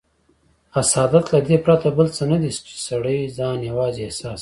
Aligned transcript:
حسادت 0.77 1.25
له 1.33 1.39
دې 1.47 1.55
پرته 1.65 1.87
بل 1.97 2.07
څه 2.15 2.23
نه 2.31 2.37
دی، 2.41 2.51
چې 2.67 2.75
سړی 2.87 3.19
ځان 3.37 3.57
یوازې 3.69 4.01
احساس 4.05 4.37
کړي. 4.39 4.39